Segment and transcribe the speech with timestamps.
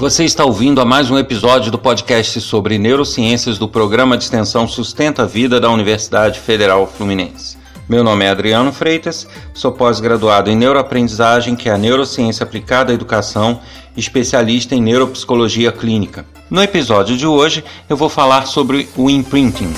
[0.00, 4.66] Você está ouvindo a mais um episódio do podcast sobre neurociências do programa de extensão
[4.66, 7.58] Sustenta a Vida da Universidade Federal Fluminense.
[7.86, 12.94] Meu nome é Adriano Freitas, sou pós-graduado em neuroaprendizagem, que é a neurociência aplicada à
[12.94, 13.60] educação,
[13.94, 16.24] especialista em neuropsicologia clínica.
[16.48, 19.70] No episódio de hoje, eu vou falar sobre o imprinting.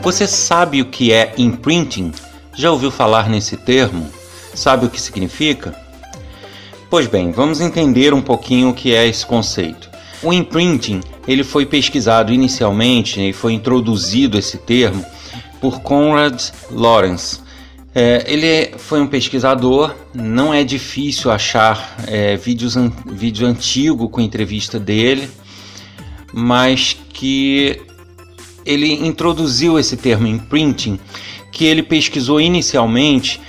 [0.00, 2.12] Você sabe o que é imprinting?
[2.58, 4.10] Já ouviu falar nesse termo?
[4.52, 5.72] Sabe o que significa?
[6.90, 9.88] Pois bem, vamos entender um pouquinho o que é esse conceito.
[10.24, 15.06] O imprinting, ele foi pesquisado inicialmente e foi introduzido esse termo
[15.60, 17.40] por Conrad Lorenz.
[17.94, 24.20] É, ele foi um pesquisador, não é difícil achar é, vídeos, an vídeo antigo com
[24.20, 25.30] entrevista dele,
[26.32, 27.80] mas que
[28.66, 30.98] ele introduziu esse termo imprinting
[31.58, 33.40] que ele pesquisou inicialmente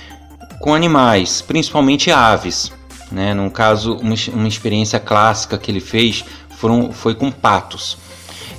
[0.58, 2.72] com animais, principalmente aves.
[3.10, 3.32] Né?
[3.32, 6.24] No caso, uma, uma experiência clássica que ele fez
[6.56, 7.96] foram, foi com patos.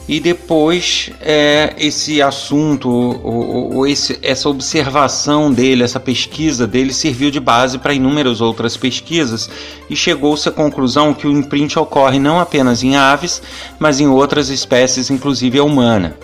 [0.07, 7.29] E depois é, esse assunto, ou, ou esse, essa observação dele, essa pesquisa dele serviu
[7.29, 9.49] de base para inúmeras outras pesquisas
[9.89, 13.41] e chegou-se à conclusão que o imprint ocorre não apenas em aves,
[13.77, 16.15] mas em outras espécies, inclusive a humana.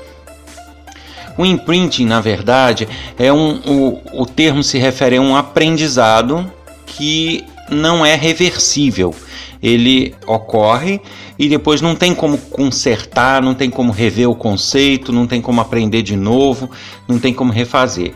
[1.38, 6.52] O imprinting, na verdade, é um, o, o termo se refere a um aprendizado
[6.85, 9.13] que não é reversível.
[9.61, 10.99] Ele ocorre
[11.38, 15.61] e depois não tem como consertar, não tem como rever o conceito, não tem como
[15.61, 16.69] aprender de novo,
[17.08, 18.13] não tem como refazer.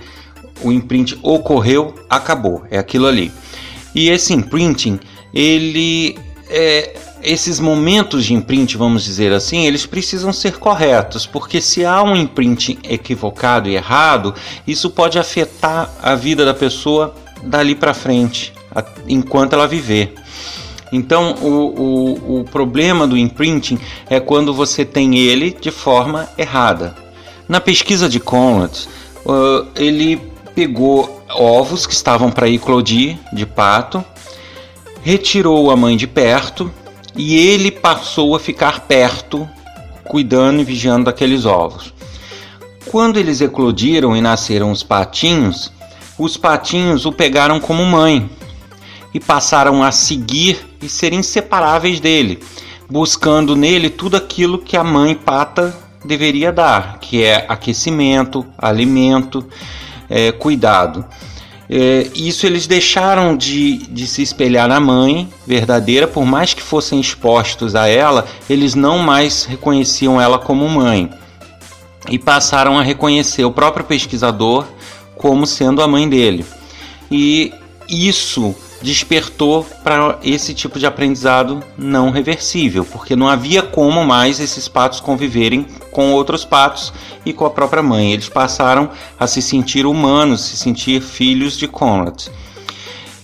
[0.64, 3.32] O imprint ocorreu, acabou, é aquilo ali.
[3.94, 5.00] E esse imprinting,
[5.34, 6.18] ele
[6.50, 12.02] é, esses momentos de imprint, vamos dizer assim, eles precisam ser corretos, porque se há
[12.04, 14.34] um imprint equivocado e errado,
[14.68, 18.54] isso pode afetar a vida da pessoa dali para frente,
[19.08, 20.14] enquanto ela viver.
[20.92, 23.80] Então, o, o, o problema do imprinting
[24.10, 26.96] é quando você tem ele de forma errada.
[27.48, 28.72] Na pesquisa de Conrad,
[29.26, 30.22] uh, ele
[30.54, 34.04] pegou ovos que estavam para eclodir de pato,
[35.02, 36.72] retirou a mãe de perto
[37.16, 39.48] e ele passou a ficar perto,
[40.04, 41.94] cuidando e vigiando daqueles ovos.
[42.86, 45.72] Quando eles eclodiram e nasceram os patinhos,
[46.18, 48.30] os patinhos o pegaram como mãe
[49.14, 52.40] e passaram a seguir e ser inseparáveis dele,
[52.90, 59.46] buscando nele tudo aquilo que a mãe pata deveria dar, que é aquecimento, alimento,
[60.10, 61.06] é, cuidado.
[61.74, 67.00] É, isso eles deixaram de, de se espelhar na mãe verdadeira, por mais que fossem
[67.00, 71.10] expostos a ela, eles não mais reconheciam ela como mãe
[72.10, 74.66] e passaram a reconhecer o próprio pesquisador
[75.16, 76.46] como sendo a mãe dele.
[77.10, 77.54] E
[77.88, 84.68] isso despertou para esse tipo de aprendizado não reversível, porque não havia como mais esses
[84.68, 86.92] patos conviverem com outros patos
[87.26, 88.14] e com a própria mãe.
[88.14, 92.28] Eles passaram a se sentir humanos, se sentir filhos de Conrad.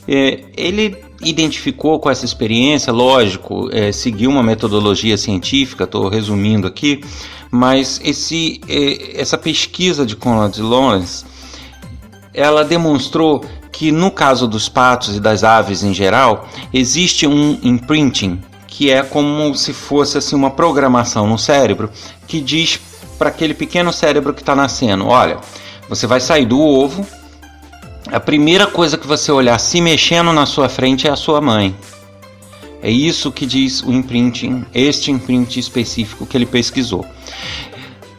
[0.07, 7.01] É, ele identificou com essa experiência, lógico, é, seguiu uma metodologia científica, estou resumindo aqui,
[7.49, 11.25] mas esse, é, essa pesquisa de Conrad Lawrence
[12.37, 13.43] ela demonstrou
[13.77, 19.03] que no caso dos patos e das aves em geral, existe um imprinting, que é
[19.03, 21.91] como se fosse assim uma programação no cérebro
[22.27, 22.79] que diz
[23.19, 25.37] para aquele pequeno cérebro que está nascendo, olha,
[25.87, 27.05] você vai sair do ovo,
[28.11, 31.75] a primeira coisa que você olhar se mexendo na sua frente é a sua mãe.
[32.81, 37.05] É isso que diz o imprinting, este imprinting específico que ele pesquisou.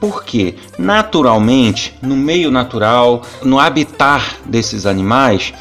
[0.01, 5.53] Porque, naturalmente, no meio natural, no habitat desses animais,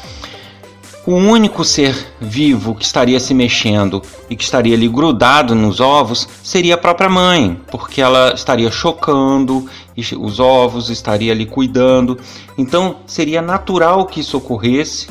[1.08, 6.28] o único ser vivo que estaria se mexendo e que estaria ali grudado nos ovos
[6.42, 12.18] seria a própria mãe, porque ela estaria chocando os ovos, estaria ali cuidando.
[12.58, 15.08] Então seria natural que isso ocorresse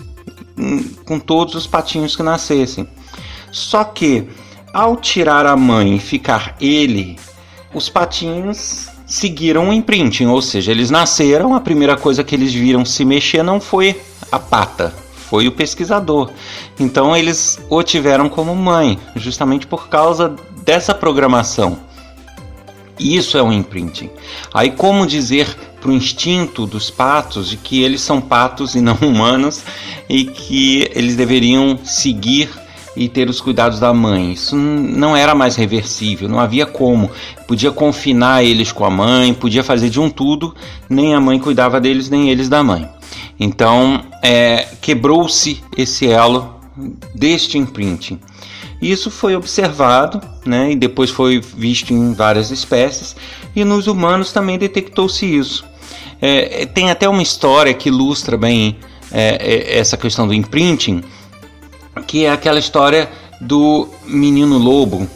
[0.55, 2.87] hum, com todos os patinhos que nascessem.
[3.51, 4.29] Só que
[4.71, 7.17] ao tirar a mãe e ficar ele,
[7.73, 12.83] os patinhos seguiram o imprinting, ou seja, eles nasceram, a primeira coisa que eles viram
[12.83, 13.99] se mexer não foi
[14.29, 14.93] a pata,
[15.29, 16.29] foi o pesquisador.
[16.77, 21.79] Então eles o tiveram como mãe, justamente por causa dessa programação.
[22.99, 24.09] Isso é um imprinting.
[24.53, 28.95] Aí como dizer para o instinto dos patos de que eles são patos e não
[29.01, 29.63] humanos
[30.09, 32.49] e que eles deveriam seguir
[32.97, 34.33] e ter os cuidados da mãe.
[34.33, 37.09] Isso não era mais reversível, não havia como.
[37.47, 40.53] Podia confinar eles com a mãe, podia fazer de um tudo,
[40.89, 42.89] nem a mãe cuidava deles, nem eles da mãe.
[43.39, 46.55] Então, é, quebrou-se esse elo
[47.13, 48.19] deste imprinting.
[48.81, 53.15] Isso foi observado, né, e depois foi visto em várias espécies,
[53.55, 55.65] e nos humanos também detectou-se isso.
[56.21, 58.77] É, tem até uma história que ilustra bem
[59.11, 61.03] é, é, essa questão do imprinting,
[62.05, 63.09] que é aquela história
[63.39, 65.07] do menino lobo.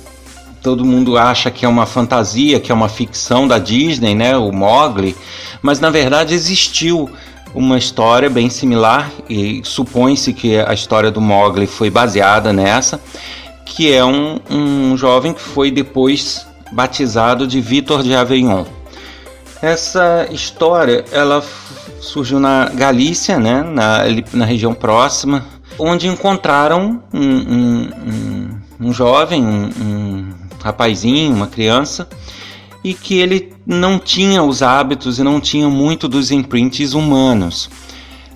[0.62, 4.52] Todo mundo acha que é uma fantasia, que é uma ficção da Disney, né, o
[4.52, 5.16] Mowgli,
[5.62, 7.10] mas na verdade existiu
[7.54, 13.02] uma história bem similar e supõe-se que a história do Mowgli foi baseada nessa,
[13.66, 18.66] que é um, um jovem que foi depois batizado de Vitor de Aveyron.
[19.62, 21.44] Essa história ela
[22.00, 25.46] surgiu na Galícia, né, na, na região próxima,
[25.78, 28.50] onde encontraram um, um, um,
[28.88, 30.30] um jovem, um,
[30.62, 32.08] rapazinho, uma criança,
[32.84, 37.70] e que ele não tinha os hábitos e não tinha muito dos imprints humanos.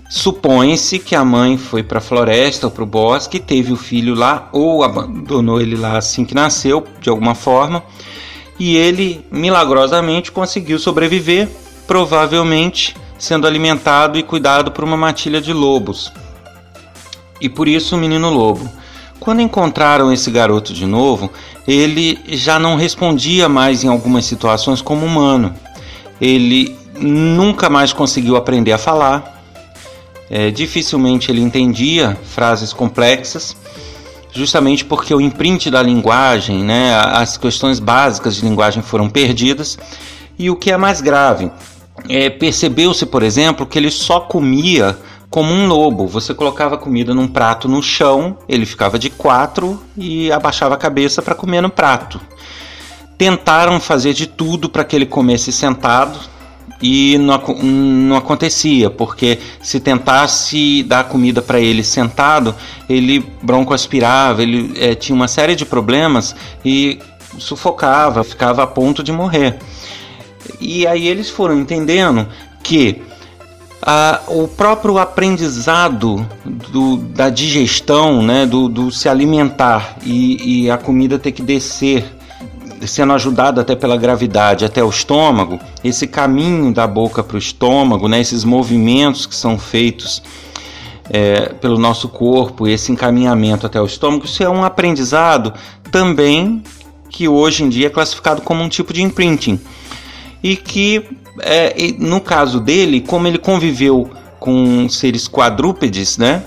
[0.09, 4.13] Supõe-se que a mãe foi para a floresta ou para o bosque, teve o filho
[4.13, 7.83] lá ou abandonou ele lá assim que nasceu, de alguma forma,
[8.59, 11.49] e ele milagrosamente conseguiu sobreviver,
[11.87, 16.11] provavelmente sendo alimentado e cuidado por uma matilha de lobos.
[17.39, 18.69] E por isso o menino lobo.
[19.19, 21.31] Quando encontraram esse garoto de novo,
[21.67, 25.53] ele já não respondia mais em algumas situações como humano.
[26.19, 29.43] Ele nunca mais conseguiu aprender a falar.
[30.29, 33.55] É, dificilmente ele entendia frases complexas,
[34.31, 39.77] justamente porque o imprint da linguagem, né, as questões básicas de linguagem foram perdidas.
[40.37, 41.51] E o que é mais grave,
[42.09, 44.97] é, percebeu-se, por exemplo, que ele só comia
[45.35, 46.07] como um lobo.
[46.07, 51.21] Você colocava comida num prato no chão, ele ficava de quatro e abaixava a cabeça
[51.21, 52.21] para comer no prato.
[53.17, 56.17] Tentaram fazer de tudo para que ele comesse sentado
[56.81, 62.55] e não, não acontecia, porque se tentasse dar comida para ele sentado,
[62.87, 66.33] ele broncoaspirava, ele é, tinha uma série de problemas
[66.63, 66.97] e
[67.37, 69.57] sufocava, ficava a ponto de morrer.
[70.61, 72.25] E aí eles foram entendendo
[72.63, 73.03] que
[73.85, 80.77] ah, o próprio aprendizado do, da digestão, né, do, do se alimentar e, e, a
[80.77, 82.03] comida ter que descer,
[82.87, 88.07] sendo ajudada até pela gravidade até o estômago, esse caminho da boca para o estômago,
[88.07, 90.23] né, esses movimentos que são feitos
[91.09, 95.53] é, pelo nosso corpo, esse encaminhamento até o estômago, isso é um aprendizado
[95.91, 96.63] também
[97.07, 99.59] que hoje em dia é classificado como um tipo de imprinting.
[100.43, 104.09] E que é, no caso dele, como ele conviveu
[104.39, 106.43] com seres quadrúpedes, né?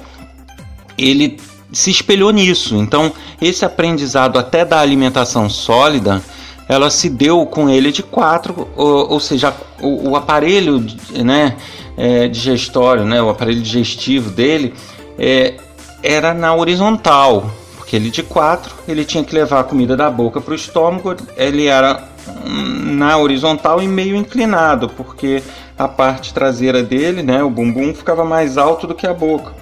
[0.96, 1.38] Ele
[1.72, 2.76] se espelhou nisso.
[2.76, 6.22] Então, esse aprendizado até da alimentação sólida,
[6.68, 11.56] ela se deu com ele de quatro, ou, ou seja, o, o, aparelho, né,
[11.96, 14.74] é, digestório, né, o aparelho digestivo dele
[15.18, 15.54] é,
[16.02, 20.40] era na horizontal, porque ele de quatro, ele tinha que levar a comida da boca
[20.40, 22.06] para o estômago, ele era
[22.46, 25.42] na horizontal e meio inclinado, porque
[25.78, 29.54] a parte traseira dele, né, o bumbum, ficava mais alto do que a boca.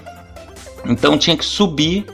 [0.85, 2.07] Então tinha que subir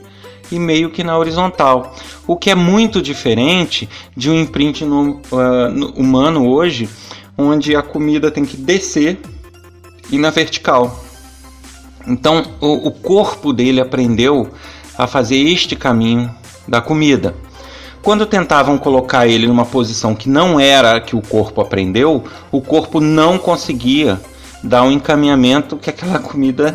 [0.51, 1.95] e meio que na horizontal.
[2.27, 6.89] O que é muito diferente de um imprint no, uh, no humano hoje,
[7.37, 9.21] onde a comida tem que descer
[10.11, 11.05] e na vertical.
[12.07, 14.51] Então o, o corpo dele aprendeu
[14.97, 16.35] a fazer este caminho
[16.67, 17.35] da comida.
[18.03, 22.61] Quando tentavam colocar ele numa posição que não era a que o corpo aprendeu, o
[22.61, 24.21] corpo não conseguia
[24.63, 26.75] dar o um encaminhamento que aquela comida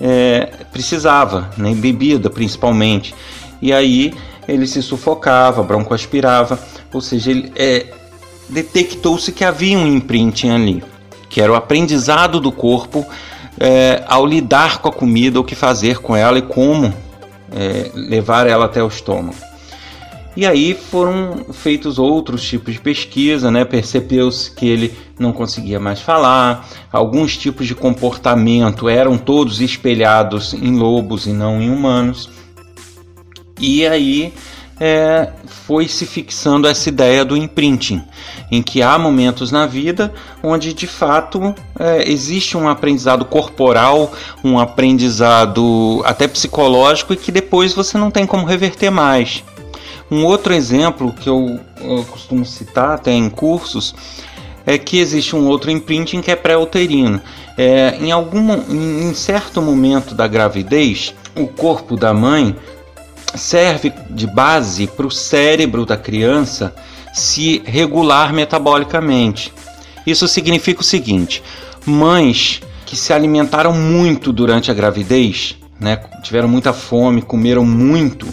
[0.00, 1.72] é, precisava, né?
[1.72, 3.14] bebida principalmente.
[3.62, 4.12] E aí
[4.48, 6.58] ele se sufocava, broncoaspirava,
[6.92, 7.86] ou seja, ele, é,
[8.48, 10.82] detectou-se que havia um imprinting ali,
[11.28, 13.06] que era o aprendizado do corpo
[13.58, 16.92] é, ao lidar com a comida, o que fazer com ela e como
[17.52, 19.49] é, levar ela até o estômago.
[20.36, 23.64] E aí foram feitos outros tipos de pesquisa, né?
[23.64, 30.76] Percebeu-se que ele não conseguia mais falar, alguns tipos de comportamento eram todos espelhados em
[30.76, 32.30] lobos e não em humanos.
[33.60, 34.32] E aí
[34.80, 38.02] é, foi se fixando essa ideia do imprinting,
[38.50, 44.10] em que há momentos na vida onde de fato é, existe um aprendizado corporal,
[44.42, 49.44] um aprendizado até psicológico e que depois você não tem como reverter mais.
[50.10, 53.94] Um outro exemplo que eu, eu costumo citar até em cursos
[54.66, 57.20] é que existe um outro imprinting que é pré-uterino.
[57.56, 62.56] É, em algum em certo momento da gravidez, o corpo da mãe
[63.34, 66.74] serve de base para o cérebro da criança
[67.12, 69.52] se regular metabolicamente.
[70.06, 71.42] Isso significa o seguinte:
[71.86, 78.26] mães que se alimentaram muito durante a gravidez, né, tiveram muita fome, comeram muito,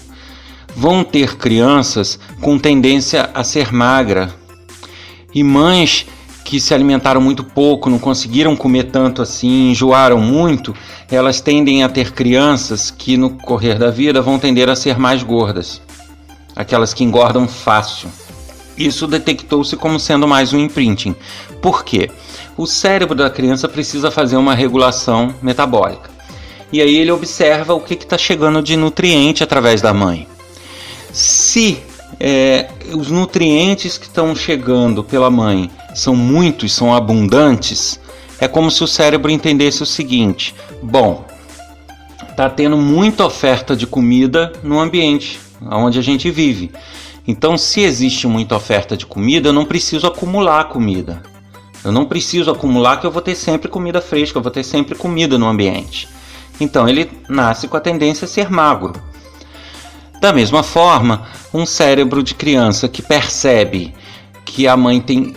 [0.77, 4.31] vão ter crianças com tendência a ser magra.
[5.33, 6.05] E mães
[6.45, 10.73] que se alimentaram muito pouco, não conseguiram comer tanto assim, enjoaram muito,
[11.09, 15.23] elas tendem a ter crianças que no correr da vida vão tender a ser mais
[15.23, 15.81] gordas,
[16.55, 18.09] aquelas que engordam fácil.
[18.77, 21.15] Isso detectou-se como sendo mais um imprinting.
[21.59, 22.09] Por quê?
[22.55, 26.11] O cérebro da criança precisa fazer uma regulação metabólica.
[26.71, 30.27] E aí ele observa o que está chegando de nutriente através da mãe.
[31.11, 31.79] Se
[32.19, 37.99] é, os nutrientes que estão chegando pela mãe são muitos, são abundantes,
[38.39, 41.25] é como se o cérebro entendesse o seguinte: bom,
[42.29, 46.71] está tendo muita oferta de comida no ambiente onde a gente vive.
[47.27, 51.21] Então, se existe muita oferta de comida, eu não preciso acumular comida.
[51.83, 54.95] Eu não preciso acumular que eu vou ter sempre comida fresca, eu vou ter sempre
[54.95, 56.07] comida no ambiente.
[56.59, 58.93] Então, ele nasce com a tendência a ser magro.
[60.19, 63.93] Da mesma forma, um cérebro de criança que percebe
[64.43, 65.35] que a mãe tem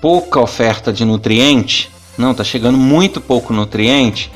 [0.00, 4.30] pouca oferta de nutriente, não, está chegando muito pouco nutriente,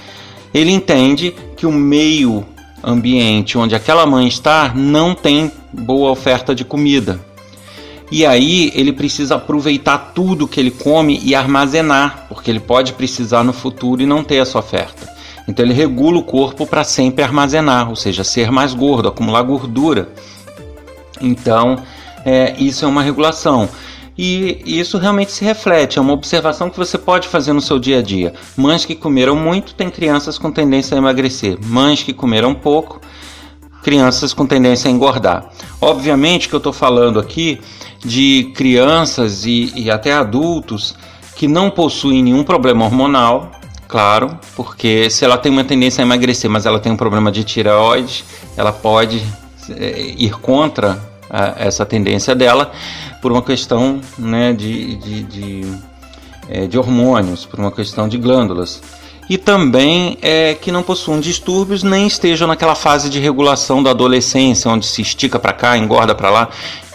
[0.52, 2.44] ele entende que o meio
[2.82, 7.20] ambiente onde aquela mãe está não tem boa oferta de comida.
[8.10, 13.44] E aí ele precisa aproveitar tudo que ele come e armazenar, porque ele pode precisar
[13.44, 15.08] no futuro e não ter essa oferta.
[15.48, 20.08] Então ele regula o corpo para sempre armazenar, ou seja, ser mais gordo, acumular gordura.
[21.20, 21.78] Então
[22.24, 23.68] é, isso é uma regulação.
[24.22, 28.00] E isso realmente se reflete, é uma observação que você pode fazer no seu dia
[28.00, 28.34] a dia.
[28.56, 31.56] Mães que comeram muito têm crianças com tendência a emagrecer.
[31.64, 33.00] Mães que comeram pouco,
[33.82, 35.50] crianças com tendência a engordar.
[35.80, 37.60] Obviamente que eu estou falando aqui
[38.04, 40.94] de crianças e, e até adultos
[41.34, 43.50] que não possuem nenhum problema hormonal,
[43.90, 47.42] claro, porque se ela tem uma tendência a emagrecer, mas ela tem um problema de
[47.42, 48.24] tireoide,
[48.56, 49.20] ela pode
[49.70, 52.70] é, ir contra a, essa tendência dela
[53.20, 55.74] por uma questão né, de, de, de,
[56.48, 58.80] é, de hormônios, por uma questão de glândulas
[59.30, 64.68] e também é, que não possuam distúrbios nem estejam naquela fase de regulação da adolescência,
[64.68, 66.48] onde se estica para cá, engorda para lá.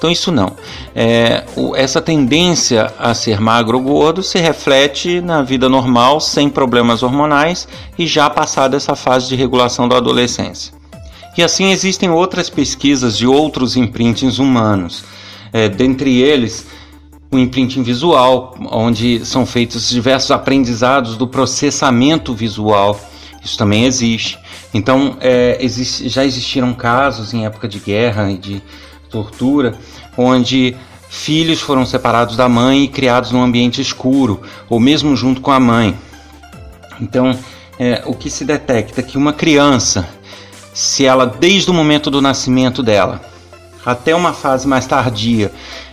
[0.06, 0.56] Então, isso não.
[0.94, 6.48] É, o, essa tendência a ser magro ou gordo se reflete na vida normal, sem
[6.48, 10.72] problemas hormonais e já passada essa fase de regulação da adolescência.
[11.36, 15.04] E assim existem outras pesquisas de outros imprintings humanos.
[15.52, 16.68] É, dentre eles,
[17.32, 23.00] o imprinting visual, onde são feitos diversos aprendizados do processamento visual.
[23.44, 24.38] Isso também existe.
[24.72, 28.62] Então, é, existe, já existiram casos em época de guerra e de
[29.10, 29.76] tortura,
[30.18, 30.76] onde
[31.10, 35.60] filhos foram separados da mãe e criados num ambiente escuro, ou mesmo junto com a
[35.60, 35.98] mãe.
[37.00, 37.38] Então,
[37.80, 40.08] é, o que se detecta é que uma criança,
[40.74, 43.22] se ela, desde o momento do nascimento dela,
[43.86, 45.52] até uma fase mais tardia,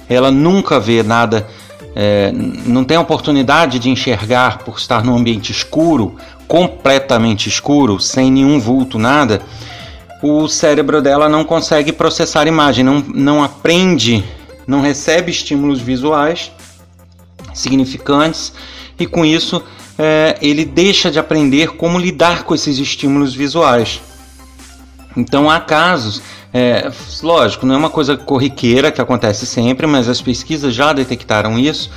[0.08, 1.46] ela nunca vê nada,
[1.94, 6.16] é, não tem oportunidade de enxergar por estar num ambiente escuro,
[6.48, 9.42] completamente escuro, sem nenhum vulto, nada,
[10.22, 14.24] o cérebro dela não consegue processar imagem, não, não aprende,
[14.66, 16.52] não recebe estímulos visuais
[17.52, 18.52] significantes
[18.98, 19.62] e com isso
[19.98, 24.00] é, ele deixa de aprender como lidar com esses estímulos visuais.
[25.16, 26.22] Então há casos
[26.54, 26.90] é,
[27.22, 31.90] lógico, não é uma coisa corriqueira que acontece sempre, mas as pesquisas já detectaram isso,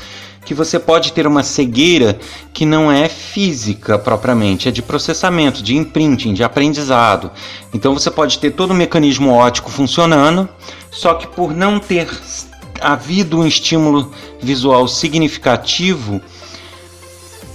[0.46, 2.18] que você pode ter uma cegueira
[2.54, 7.32] que não é física propriamente, é de processamento, de imprinting, de aprendizado.
[7.74, 10.48] Então você pode ter todo o mecanismo óptico funcionando,
[10.92, 12.08] só que por não ter
[12.80, 16.22] havido um estímulo visual significativo,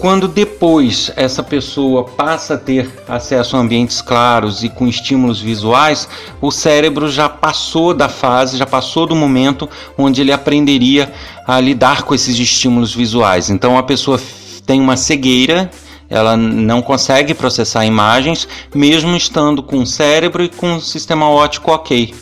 [0.01, 6.09] quando depois essa pessoa passa a ter acesso a ambientes claros e com estímulos visuais,
[6.41, 11.13] o cérebro já passou da fase, já passou do momento onde ele aprenderia
[11.47, 13.51] a lidar com esses estímulos visuais.
[13.51, 14.19] Então a pessoa
[14.65, 15.71] tem uma cegueira,
[16.09, 21.73] ela não consegue processar imagens, mesmo estando com o cérebro e com o sistema óptico
[21.73, 22.15] ok.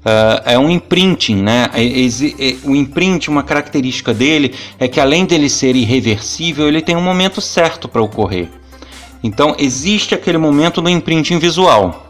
[0.00, 1.68] Uh, é um imprinting, né?
[1.74, 6.96] É, é, o imprint, uma característica dele é que além dele ser irreversível, ele tem
[6.96, 8.48] um momento certo para ocorrer.
[9.22, 12.08] Então existe aquele momento do imprinting visual.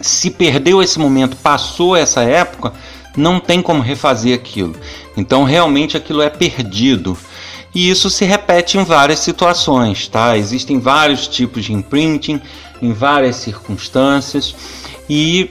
[0.00, 2.72] Se perdeu esse momento, passou essa época,
[3.16, 4.76] não tem como refazer aquilo.
[5.16, 7.18] Então realmente aquilo é perdido.
[7.74, 10.36] E isso se repete em várias situações, tá?
[10.36, 12.40] Existem vários tipos de imprinting
[12.80, 14.54] em várias circunstâncias
[15.08, 15.50] e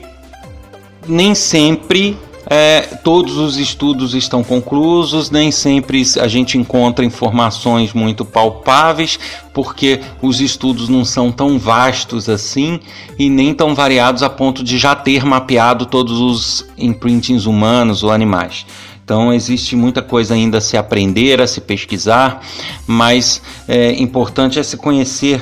[1.08, 2.18] nem sempre
[2.54, 9.18] é, todos os estudos estão conclusos, nem sempre a gente encontra informações muito palpáveis,
[9.54, 12.80] porque os estudos não são tão vastos assim
[13.18, 18.12] e nem tão variados a ponto de já ter mapeado todos os imprintings humanos ou
[18.12, 18.66] animais.
[19.04, 22.42] Então existe muita coisa ainda a se aprender, a se pesquisar,
[22.86, 25.42] mas é importante é se conhecer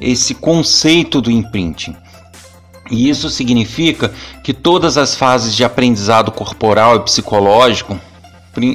[0.00, 1.94] esse conceito do imprinting.
[2.90, 4.12] E isso significa
[4.42, 7.98] que todas as fases de aprendizado corporal e psicológico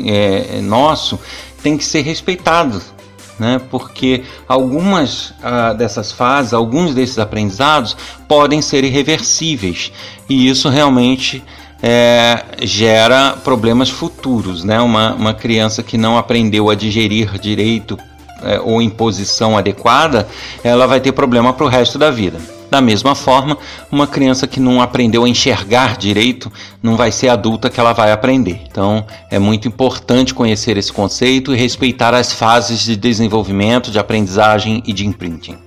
[0.06, 1.20] é, nosso
[1.64, 2.94] têm que ser respeitadas,
[3.40, 3.62] né?
[3.70, 7.96] porque algumas ah, dessas fases, alguns desses aprendizados
[8.28, 9.92] podem ser irreversíveis
[10.30, 11.44] e isso realmente
[11.82, 14.64] é, gera problemas futuros.
[14.64, 14.80] Né?
[14.82, 17.98] Uma, uma criança que não aprendeu a digerir direito
[18.44, 20.28] é, ou em posição adequada,
[20.64, 22.40] ela vai ter problema para o resto da vida.
[22.72, 23.58] Da mesma forma,
[23.92, 26.50] uma criança que não aprendeu a enxergar direito
[26.82, 28.62] não vai ser adulta que ela vai aprender.
[28.72, 34.82] Então, é muito importante conhecer esse conceito e respeitar as fases de desenvolvimento, de aprendizagem
[34.86, 35.58] e de imprinting.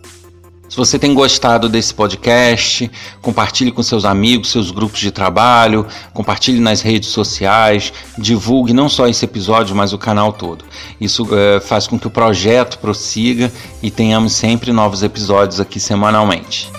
[0.66, 6.58] Se você tem gostado desse podcast, compartilhe com seus amigos, seus grupos de trabalho, compartilhe
[6.58, 10.64] nas redes sociais, divulgue não só esse episódio, mas o canal todo.
[11.00, 16.73] Isso é, faz com que o projeto prossiga e tenhamos sempre novos episódios aqui semanalmente.